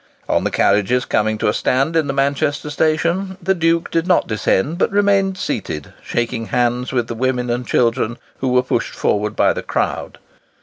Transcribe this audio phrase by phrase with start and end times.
[0.27, 4.25] On the carriages coming to a stand in the Manchester station the Duke did not
[4.25, 9.35] descend, but remained seated, shaking hands with the women and children who were pushed forward
[9.35, 10.17] by the crowd.